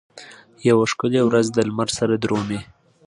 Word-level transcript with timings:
یوه 0.67 0.85
ښکلې 0.91 1.21
ورځ 1.25 1.45
دلمره 1.49 1.93
سره 1.99 2.13
درومي 2.23 2.59